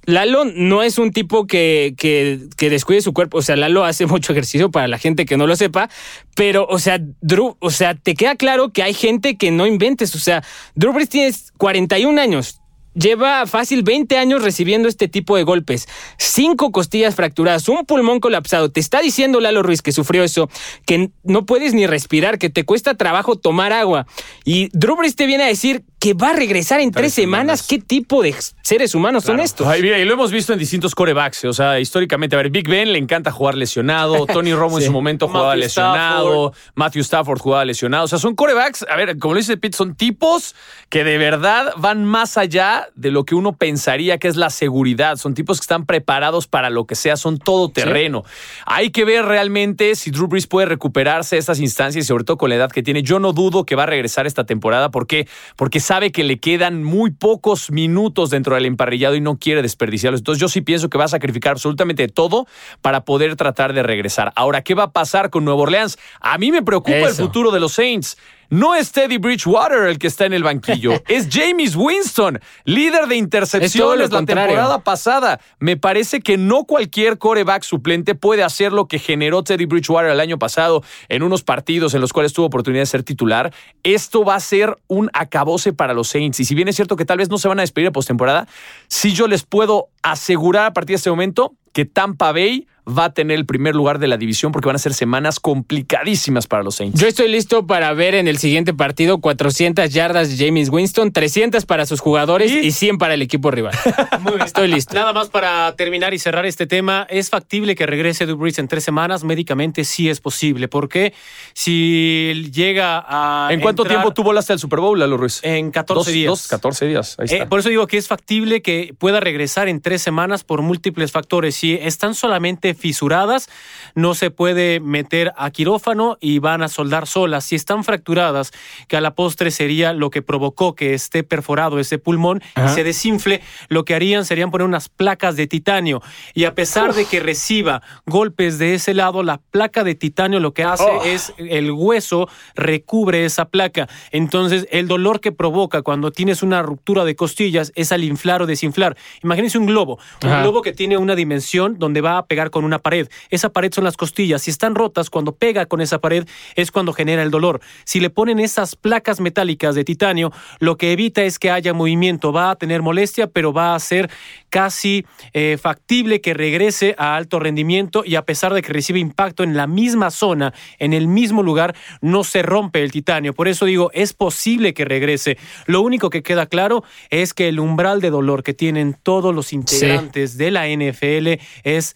[0.05, 3.37] Lalo no es un tipo que, que, que descuide su cuerpo.
[3.37, 5.89] O sea, Lalo hace mucho ejercicio para la gente que no lo sepa.
[6.35, 10.15] Pero, o sea, Drew, o sea, te queda claro que hay gente que no inventes.
[10.15, 10.43] O sea,
[10.75, 12.59] Drew Brees tiene 41 años.
[12.95, 15.87] Lleva fácil 20 años recibiendo este tipo de golpes.
[16.17, 18.71] Cinco costillas fracturadas, un pulmón colapsado.
[18.71, 20.49] Te está diciendo Lalo Ruiz que sufrió eso,
[20.87, 24.07] que no puedes ni respirar, que te cuesta trabajo tomar agua.
[24.43, 27.59] Y Drew Brees te viene a decir que va a regresar en tres, semanas.
[27.61, 27.67] semanas.
[27.67, 29.67] ¿Qué tipo de seres humanos son estos?
[29.67, 31.43] Ay, mira, y lo hemos visto en distintos corebacks.
[31.43, 34.25] O sea, históricamente, a ver, Big Ben le encanta jugar lesionado.
[34.33, 36.53] Tony Romo en su momento jugaba Matthew lesionado.
[36.75, 38.05] Matthew Stafford jugaba lesionado.
[38.05, 40.55] O sea, son corebacks, a ver, como lo dice Pete, son tipos
[40.87, 45.17] que de verdad van más allá de lo que uno pensaría que es la seguridad.
[45.17, 48.23] Son tipos que están preparados para lo que sea, son todo terreno.
[48.65, 52.37] Hay que ver realmente si Drew Brees puede recuperarse de estas instancias y sobre todo
[52.37, 53.03] con la edad que tiene.
[53.03, 54.91] Yo no dudo que va a regresar esta temporada.
[54.91, 55.27] ¿Por qué?
[55.57, 60.21] Porque sabe que le quedan muy pocos minutos dentro del emparrillado y no quiere desperdiciarlos.
[60.21, 62.45] Entonces yo sí pienso que va a sacrificar absolutamente todo
[62.83, 64.31] para poder tratar de regresar.
[64.35, 65.97] Ahora, ¿qué va a pasar con Nueva Orleans?
[66.21, 68.19] A mí me preocupa el futuro de los Saints.
[68.49, 73.15] No es Teddy Bridgewater el que está en el banquillo, es James Winston, líder de
[73.15, 74.47] intercepciones la contrario.
[74.47, 75.39] temporada pasada.
[75.59, 80.19] Me parece que no cualquier coreback suplente puede hacer lo que generó Teddy Bridgewater el
[80.19, 83.53] año pasado en unos partidos en los cuales tuvo oportunidad de ser titular.
[83.83, 86.39] Esto va a ser un acabose para los Saints.
[86.39, 88.47] Y si bien es cierto que tal vez no se van a despedir de postemporada,
[88.87, 93.13] sí yo les puedo asegurar a partir de este momento que Tampa Bay va a
[93.13, 96.75] tener el primer lugar de la división porque van a ser semanas complicadísimas para los
[96.75, 96.99] Saints.
[96.99, 101.65] Yo estoy listo para ver en el siguiente partido 400 yardas de James Winston, 300
[101.65, 103.73] para sus jugadores y 100 para el equipo rival.
[104.45, 104.93] Estoy listo.
[104.95, 108.67] Nada más para terminar y cerrar este tema, ¿es factible que regrese Drew Brees en
[108.67, 109.23] tres semanas?
[109.23, 110.67] Médicamente sí es posible.
[110.67, 111.13] ¿Por qué?
[111.53, 113.49] Si llega a.
[113.51, 115.39] ¿En cuánto entrar tiempo tuvo hasta el Super Bowl, Lalo Ruiz?
[115.43, 116.27] En 14 Dos- días.
[116.29, 117.15] dos, 14 días.
[117.19, 117.35] Ahí está.
[117.37, 121.11] Eh, por eso digo que es factible que pueda regresar en tres semanas por múltiples
[121.11, 121.55] factores.
[121.55, 123.49] Si están solamente fisuradas,
[123.95, 127.45] no se puede meter a quirófano y van a soldar solas.
[127.45, 128.51] Si están fracturadas,
[128.87, 132.71] que a la postre sería lo que provocó que esté perforado ese pulmón Ajá.
[132.71, 136.01] y se desinfle, lo que harían serían poner unas placas de titanio.
[136.33, 140.53] Y a pesar de que reciba golpes de ese lado, la placa de titanio lo
[140.53, 143.87] que hace es el hueso recubre esa placa.
[144.11, 148.45] Entonces, el dolor que provoca cuando tienes una ruptura de costillas es al inflar o
[148.45, 148.95] desinflar.
[149.23, 152.79] Imagínense un globo, un globo que tiene una dimensión donde va a pegar con una
[152.79, 153.09] pared.
[153.29, 154.41] Esa pared son las costillas.
[154.41, 157.59] Si están rotas, cuando pega con esa pared es cuando genera el dolor.
[157.83, 162.31] Si le ponen esas placas metálicas de titanio, lo que evita es que haya movimiento.
[162.31, 164.09] Va a tener molestia, pero va a ser
[164.49, 169.43] casi eh, factible que regrese a alto rendimiento y a pesar de que recibe impacto
[169.43, 173.33] en la misma zona, en el mismo lugar, no se rompe el titanio.
[173.33, 175.37] Por eso digo, es posible que regrese.
[175.65, 179.53] Lo único que queda claro es que el umbral de dolor que tienen todos los
[179.53, 181.95] integrantes de la NFL es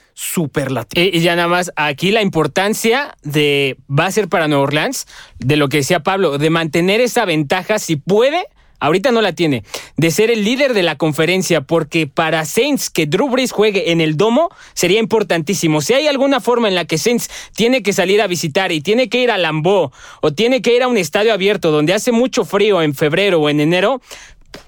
[0.95, 5.07] Y, ya nada más, aquí la importancia de va a ser para Nueva Orleans,
[5.39, 8.45] de lo que decía Pablo, de mantener esa ventaja si puede.
[8.79, 9.63] Ahorita no la tiene,
[9.95, 14.01] de ser el líder de la conferencia, porque para Saints que Drew Brees juegue en
[14.01, 15.79] el domo sería importantísimo.
[15.79, 19.07] Si hay alguna forma en la que Saints tiene que salir a visitar y tiene
[19.07, 22.43] que ir a Lambeau o tiene que ir a un estadio abierto donde hace mucho
[22.43, 24.01] frío en febrero o en enero,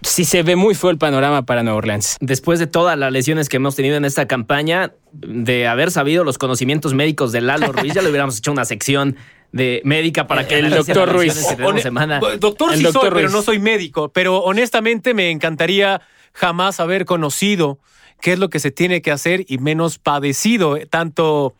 [0.01, 2.17] sí se ve muy feo el panorama para Nueva Orleans.
[2.19, 6.37] Después de todas las lesiones que hemos tenido en esta campaña, de haber sabido los
[6.37, 9.15] conocimientos médicos de Lalo Ruiz, ya le hubiéramos hecho una sección
[9.51, 11.33] de médica para que El doctor Ruiz.
[11.33, 12.19] que semana.
[12.39, 14.09] Doctor El sí doctor soy, pero no soy médico.
[14.09, 16.01] Pero honestamente me encantaría
[16.33, 17.79] jamás haber conocido
[18.21, 21.55] qué es lo que se tiene que hacer y menos padecido eh, tanto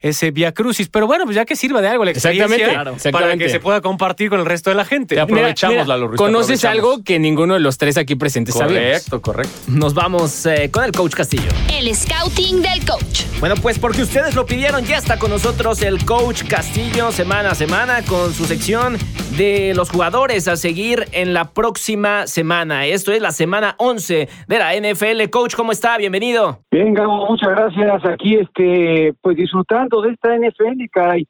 [0.00, 0.88] ese via crucis.
[0.88, 3.12] Pero bueno, pues ya que sirva de algo la experiencia Exactamente, claro.
[3.12, 5.14] para que se pueda compartir con el resto de la gente.
[5.14, 6.92] Te aprovechamos, Lalo Ruiz, te Conoces aprovechamos.
[6.94, 8.88] algo que ninguno de los tres aquí presentes sabíamos.
[9.02, 9.52] Correcto, correcto.
[9.68, 11.48] Nos vamos eh, con el coach Castillo.
[11.72, 13.24] El scouting del coach.
[13.40, 17.54] Bueno, pues porque ustedes lo pidieron, ya está con nosotros el coach Castillo semana a
[17.54, 18.96] semana con su sección
[19.36, 22.86] de los jugadores a seguir en la próxima semana.
[22.86, 25.28] Esto es la semana 11 de la NFL.
[25.30, 25.96] Coach, ¿cómo está?
[25.96, 26.60] Bienvenido.
[26.72, 28.04] Bien, Gabo, muchas gracias.
[28.04, 29.36] Aquí, este, pues
[30.02, 31.26] de esta NFL, caray,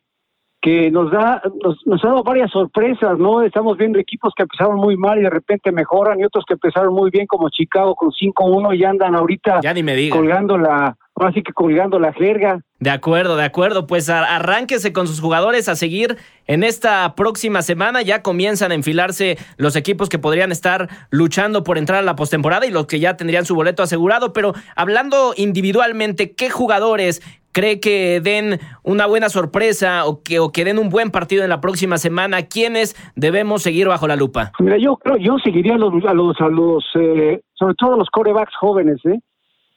[0.60, 3.42] que nos da, nos, nos ha dado varias sorpresas, ¿no?
[3.42, 6.92] Estamos viendo equipos que empezaron muy mal y de repente mejoran y otros que empezaron
[6.92, 10.16] muy bien, como Chicago con 5-1 y andan ahorita Ya ni me diga.
[10.16, 12.60] colgando la, ahora sí que colgando la jerga.
[12.80, 13.86] De acuerdo, de acuerdo.
[13.88, 16.16] Pues arránquese con sus jugadores a seguir
[16.46, 18.02] en esta próxima semana.
[18.02, 22.66] Ya comienzan a enfilarse los equipos que podrían estar luchando por entrar a la postemporada
[22.66, 24.32] y los que ya tendrían su boleto asegurado.
[24.32, 27.20] Pero hablando individualmente, ¿qué jugadores
[27.58, 31.50] cree que den una buena sorpresa o que, o que den un buen partido en
[31.50, 32.42] la próxima semana?
[32.42, 34.52] ¿Quiénes debemos seguir bajo la lupa?
[34.60, 37.96] Mira, yo creo, yo seguiría a los, a los, a los eh, sobre todo a
[37.96, 39.18] los corebacks jóvenes, ¿eh?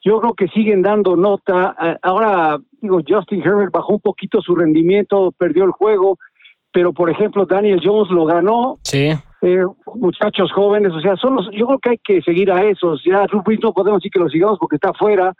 [0.04, 1.74] Yo creo que siguen dando nota.
[2.02, 6.18] Ahora, digo, Justin Herbert bajó un poquito su rendimiento, perdió el juego,
[6.72, 8.78] pero por ejemplo, Daniel Jones lo ganó.
[8.82, 9.10] Sí.
[9.42, 9.64] eh,
[9.94, 13.02] muchachos jóvenes, o sea, son los, yo creo que hay que seguir a esos.
[13.04, 15.34] Ya Drew no podemos decir que lo sigamos porque está afuera.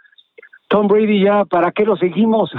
[0.73, 2.51] Tom Brady ya, ¿para qué lo seguimos?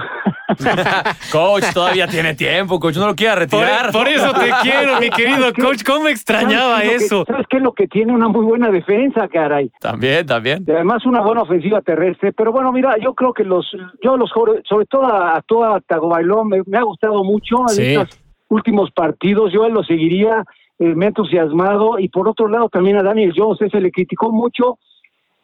[1.32, 2.96] Coach, todavía tiene tiempo, coach.
[2.98, 3.92] No lo quiera Por, retirar.
[3.92, 5.84] por eso te quiero, mi querido coach.
[5.84, 7.26] ¿Cómo extrañaba ¿Sabes qué es lo que- eso?
[7.26, 8.14] ¿Sabes qué es lo que tiene?
[8.14, 9.72] Una muy buena defensa, caray.
[9.80, 10.64] También, también.
[10.68, 12.34] Y además una buena ofensiva terrestre.
[12.34, 13.66] Pero bueno, mira, yo creo que los,
[14.04, 17.76] yo los jóvenes, sobre todo a, a toda Tagobailón, me, me ha gustado mucho en
[17.76, 17.96] Sí.
[17.96, 19.52] estos últimos partidos.
[19.52, 20.44] Yo él lo seguiría,
[20.78, 21.98] eh, me ha entusiasmado.
[21.98, 24.78] Y por otro lado, también a Daniel Jones, se le criticó mucho.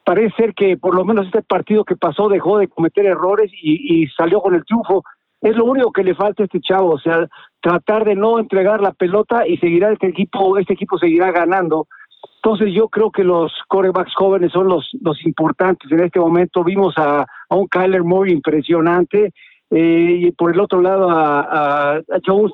[0.09, 4.07] Parece ser que por lo menos este partido que pasó dejó de cometer errores y,
[4.17, 5.03] salió con el triunfo.
[5.39, 7.27] Es lo único que le falta a este chavo, o sea,
[7.61, 11.85] tratar de no entregar la pelota y seguirá este equipo, este equipo seguirá ganando.
[12.37, 16.63] Entonces yo creo que los corebacks jóvenes son los, los importantes en este momento.
[16.63, 19.31] Vimos a, a un Kyler Moore impresionante
[19.69, 22.01] eh, y por el otro lado a, a,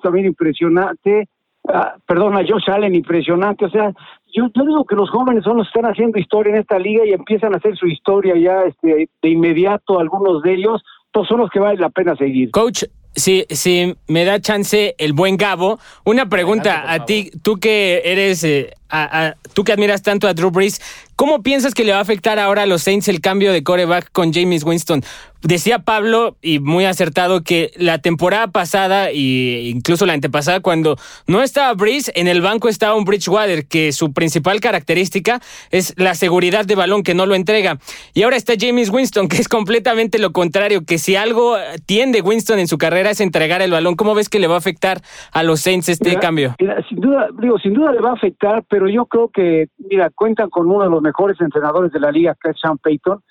[0.04, 1.30] también impresionante.
[1.68, 3.66] Ah, perdón, a Josh Allen impresionante.
[3.66, 3.92] O sea,
[4.34, 7.06] yo, yo digo que los jóvenes son los que están haciendo historia en esta liga
[7.06, 10.84] y empiezan a hacer su historia ya este, de inmediato algunos de ellos.
[11.12, 12.52] Todos son los que vale la pena seguir.
[12.52, 12.84] Coach,
[13.16, 18.44] si, si me da chance el buen Gabo, una pregunta a ti, tú que eres,
[18.44, 20.82] eh, a- a- tú que admiras tanto a Drew Brees,
[21.16, 24.12] ¿cómo piensas que le va a afectar ahora a los Saints el cambio de coreback
[24.12, 25.04] con James Winston?
[25.42, 31.44] Decía Pablo, y muy acertado, que la temporada pasada e incluso la antepasada, cuando no
[31.44, 36.66] estaba Brees, en el banco estaba un Bridgewater, que su principal característica es la seguridad
[36.66, 37.78] de balón, que no lo entrega.
[38.16, 42.58] Y ahora está James Winston, que es completamente lo contrario, que si algo tiende Winston
[42.58, 43.96] en su carrera es entregar el balón.
[43.96, 45.00] ¿Cómo ves que le va a afectar
[45.32, 46.56] a los Saints este Mira, cambio?
[46.60, 50.10] mira, sin duda, digo, sin duda le va a afectar, pero yo creo que, mira,
[50.10, 53.22] cuentan con uno de los mejores entrenadores de la liga, que es Sean Payton,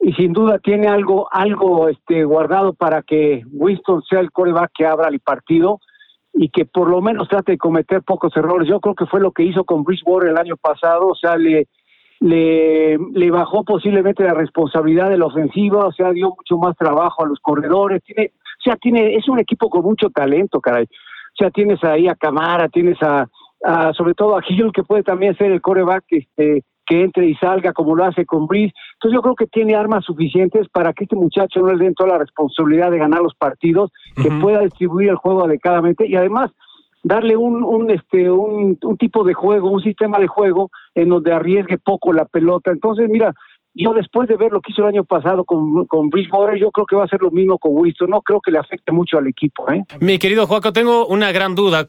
[0.00, 4.86] y sin duda tiene algo, algo este, guardado para que Winston sea el coreback que
[4.86, 5.78] abra el partido
[6.34, 8.68] y que por lo menos trate de cometer pocos errores.
[8.68, 11.68] Yo creo que fue lo que hizo con Bridgewater el año pasado, o sea, le,
[12.18, 17.24] le, le bajó posiblemente la responsabilidad de la ofensiva, o sea, dio mucho más trabajo
[17.24, 20.84] a los corredores, tiene, o sea, tiene, es un equipo con mucho talento, caray.
[20.84, 23.26] O sea, tienes ahí a Camara, tienes a,
[23.64, 27.34] a sobre todo a Hill, que puede también ser el coreback este, que entre y
[27.36, 28.74] salga como lo hace con Breeze.
[28.94, 32.10] Entonces yo creo que tiene armas suficientes para que este muchacho no le den toda
[32.10, 36.50] la responsabilidad de ganar los partidos, que pueda distribuir el juego adecuadamente y además
[37.04, 41.32] darle un, un este un, un tipo de juego, un sistema de juego en donde
[41.32, 42.70] arriesgue poco la pelota.
[42.70, 43.32] Entonces, mira,
[43.74, 46.86] yo después de ver lo que hizo el año pasado con, con Bridgewater, yo creo
[46.86, 48.10] que va a ser lo mismo con Winston.
[48.10, 49.82] No creo que le afecte mucho al equipo, ¿eh?
[50.00, 51.88] Mi querido Juaco, tengo una gran duda.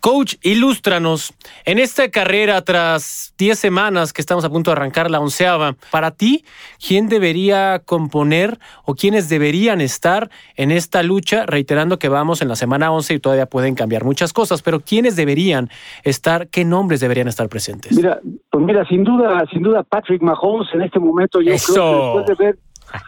[0.00, 1.34] Coach, ilústranos.
[1.64, 6.12] En esta carrera, tras 10 semanas que estamos a punto de arrancar la onceava, para
[6.12, 6.44] ti,
[6.86, 11.46] ¿quién debería componer o quiénes deberían estar en esta lucha?
[11.46, 15.16] Reiterando que vamos en la semana 11 y todavía pueden cambiar muchas cosas, pero ¿quiénes
[15.16, 15.68] deberían
[16.04, 16.48] estar?
[16.48, 17.96] ¿Qué nombres deberían estar presentes?
[17.96, 21.72] Mira, pues mira, sin duda, sin duda, Patrick Mahomes en este momento, yo Eso.
[21.72, 22.58] creo que después de ver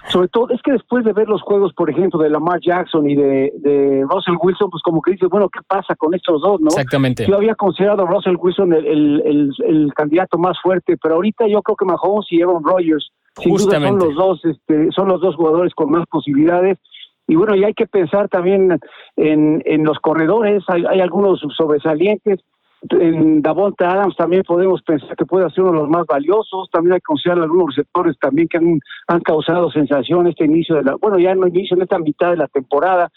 [0.09, 3.15] sobre todo, es que después de ver los juegos, por ejemplo, de Lamar Jackson y
[3.15, 6.69] de, de Russell Wilson, pues como que dices, bueno, ¿qué pasa con estos dos, no?
[6.69, 7.27] Exactamente.
[7.27, 11.47] Yo había considerado a Russell Wilson el, el, el, el candidato más fuerte, pero ahorita
[11.49, 15.21] yo creo que Mahomes y Aaron Rodgers, sin duda son los dos, este, son los
[15.21, 16.79] dos jugadores con más posibilidades.
[17.27, 18.81] Y bueno, y hay que pensar también
[19.17, 22.41] en, en los corredores, hay, hay algunos sobresalientes.
[22.89, 26.71] En Davonta Adams también podemos pensar que puede ser uno de los más valiosos.
[26.73, 30.85] También hay que considerar algunos receptores también que han, han causado sensación este inicio de
[30.85, 33.11] la, bueno, ya no inicio en esta mitad de la temporada.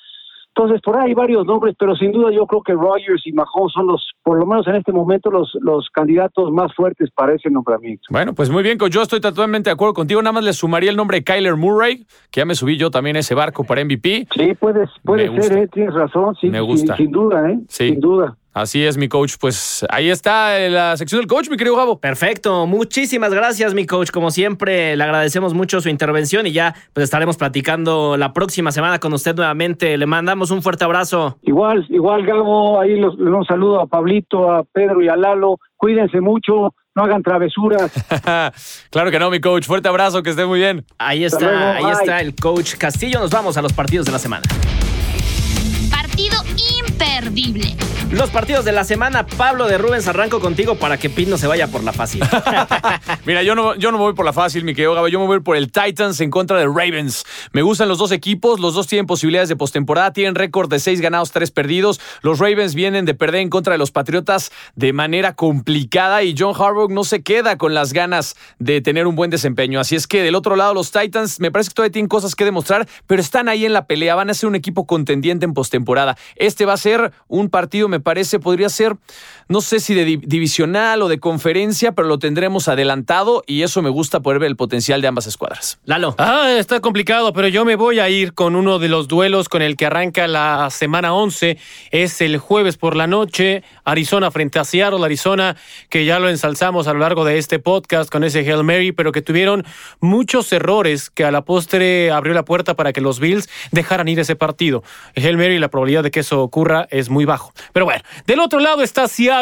[0.55, 3.73] Entonces, por ahí hay varios nombres, pero sin duda yo creo que Rogers y Mahomes
[3.73, 7.49] son los, por lo menos en este momento, los, los candidatos más fuertes para ese
[7.49, 8.03] nombramiento.
[8.11, 8.77] Bueno, pues muy bien.
[8.91, 10.21] Yo estoy totalmente de acuerdo contigo.
[10.21, 13.15] Nada más le sumaría el nombre de Kyler Murray, que ya me subí yo también
[13.15, 14.27] a ese barco para MVP.
[14.35, 15.67] Sí, puedes, puede Me ser, ¿eh?
[15.73, 16.97] tienes razón, sí, Me gusta.
[16.97, 17.59] sin duda, ¿eh?
[17.67, 17.89] Sí.
[17.89, 18.37] Sin duda.
[18.53, 19.35] Así es, mi coach.
[19.39, 21.99] Pues ahí está eh, la sección del coach, mi querido Gabo.
[21.99, 27.05] Perfecto, muchísimas gracias mi coach, como siempre le agradecemos mucho su intervención y ya pues
[27.05, 31.37] estaremos platicando la próxima semana con usted nuevamente, le mandamos un fuerte abrazo.
[31.41, 35.57] Igual, igual, Gabo, ahí los, un saludo a Pablito, a Pedro y a Lalo.
[35.75, 37.91] Cuídense mucho, no hagan travesuras.
[38.89, 39.65] claro que no, mi coach.
[39.65, 40.85] Fuerte abrazo, que esté muy bien.
[40.97, 41.93] Ahí está, luego, ahí bye.
[41.93, 44.43] está el coach Castillo, nos vamos a los partidos de la semana.
[47.23, 47.75] Imperdible.
[48.11, 51.47] Los partidos de la semana, Pablo de Rubens, arranco contigo para que Pete no se
[51.47, 52.21] vaya por la fácil.
[53.25, 55.07] Mira, yo no, yo no me voy por la fácil, mi querido Gabo.
[55.07, 57.25] Yo me voy por el Titans en contra de Ravens.
[57.53, 58.59] Me gustan los dos equipos.
[58.59, 60.13] Los dos tienen posibilidades de postemporada.
[60.13, 61.99] Tienen récord de seis ganados, tres perdidos.
[62.21, 66.53] Los Ravens vienen de perder en contra de los Patriotas de manera complicada y John
[66.55, 69.79] Harbaugh no se queda con las ganas de tener un buen desempeño.
[69.79, 72.45] Así es que del otro lado, los Titans me parece que todavía tienen cosas que
[72.45, 74.13] demostrar, pero están ahí en la pelea.
[74.13, 76.17] Van a ser un equipo contendiente en postemporada.
[76.35, 78.95] Este va a ser un partido, me parece, podría ser,
[79.47, 83.81] no sé si de di- divisional o de conferencia, pero lo tendremos adelantado y eso
[83.81, 85.79] me gusta poder ver el potencial de ambas escuadras.
[85.85, 86.15] Lalo.
[86.17, 89.61] Ah, está complicado, pero yo me voy a ir con uno de los duelos con
[89.61, 91.57] el que arranca la semana 11.
[91.91, 95.55] Es el jueves por la noche, Arizona frente a Seattle, Arizona,
[95.89, 99.11] que ya lo ensalzamos a lo largo de este podcast con ese Hail Mary, pero
[99.11, 99.65] que tuvieron
[99.99, 104.19] muchos errores que a la postre abrió la puerta para que los Bills dejaran ir
[104.19, 104.83] ese partido.
[105.15, 107.53] El Hail Mary, la probabilidad de que eso ocurra es muy bajo.
[107.73, 109.32] Pero bueno, del otro lado está Seattle,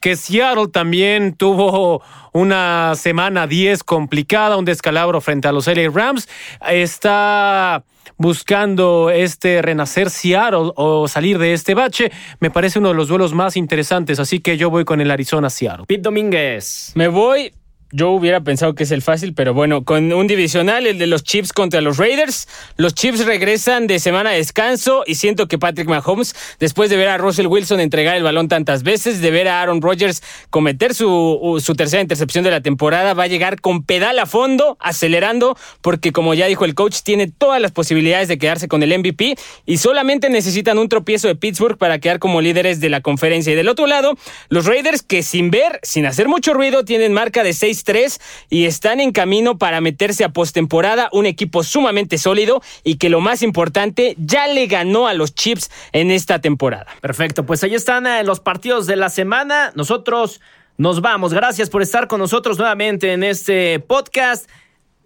[0.00, 6.28] que Seattle también tuvo una semana 10 complicada, un descalabro frente a los LA Rams.
[6.68, 7.84] Está
[8.16, 12.10] buscando este renacer Seattle o salir de este bache.
[12.40, 15.50] Me parece uno de los duelos más interesantes, así que yo voy con el Arizona
[15.50, 15.86] Seattle.
[15.86, 16.92] Pete Domínguez.
[16.94, 17.52] Me voy.
[17.92, 21.22] Yo hubiera pensado que es el fácil, pero bueno, con un divisional, el de los
[21.22, 22.48] Chiefs contra los Raiders.
[22.76, 27.08] Los Chiefs regresan de semana de descanso y siento que Patrick Mahomes, después de ver
[27.08, 30.20] a Russell Wilson entregar el balón tantas veces, de ver a Aaron Rodgers
[30.50, 34.76] cometer su, su tercera intercepción de la temporada, va a llegar con pedal a fondo,
[34.80, 38.98] acelerando, porque como ya dijo el coach, tiene todas las posibilidades de quedarse con el
[38.98, 43.52] MVP y solamente necesitan un tropiezo de Pittsburgh para quedar como líderes de la conferencia.
[43.52, 44.14] Y del otro lado,
[44.48, 47.52] los Raiders que sin ver, sin hacer mucho ruido, tienen marca de
[47.84, 53.08] 6-3 y están en camino para meterse a postemporada, un equipo sumamente sólido y que
[53.08, 56.86] lo más importante, ya le ganó a los Chiefs en esta temporada.
[57.00, 59.72] Perfecto, pues ahí están eh, los partidos de la semana.
[59.74, 60.40] Nosotros
[60.78, 61.32] nos vamos.
[61.32, 64.48] Gracias por estar con nosotros nuevamente en este podcast.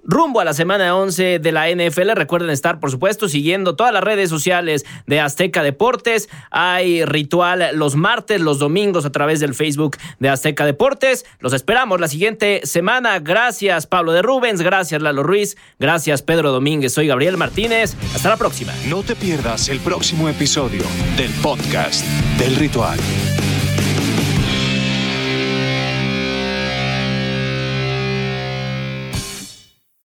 [0.04, 2.10] Rumbo a la semana 11 de la NFL.
[2.14, 6.28] Recuerden estar, por supuesto, siguiendo todas las redes sociales de Azteca Deportes.
[6.50, 11.26] Hay ritual los martes, los domingos a través del Facebook de Azteca Deportes.
[11.38, 13.18] Los esperamos la siguiente semana.
[13.20, 14.62] Gracias, Pablo de Rubens.
[14.62, 15.56] Gracias, Lalo Ruiz.
[15.78, 16.92] Gracias, Pedro Domínguez.
[16.92, 17.96] Soy Gabriel Martínez.
[18.14, 18.72] Hasta la próxima.
[18.88, 20.82] No te pierdas el próximo episodio
[21.16, 22.04] del podcast
[22.38, 22.98] del ritual.